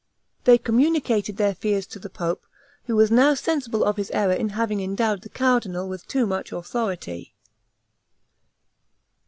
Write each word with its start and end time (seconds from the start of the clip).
They 0.45 0.57
communicated 0.57 1.37
their 1.37 1.53
fears 1.53 1.85
to 1.85 1.99
the 1.99 2.09
pope, 2.09 2.47
who 2.85 2.95
was 2.95 3.11
now 3.11 3.35
sensible 3.35 3.83
of 3.83 3.97
his 3.97 4.09
error 4.09 4.33
in 4.33 4.49
having 4.49 4.81
endowed 4.81 5.21
the 5.21 5.29
cardinal 5.29 5.87
with 5.87 6.07
too 6.07 6.25
much 6.25 6.51
authority. 6.51 7.35